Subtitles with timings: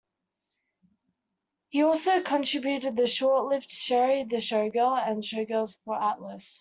[1.69, 6.59] He also contributed the short-lived "Sherry the Showgirl" and "Showgirls" for Atlas.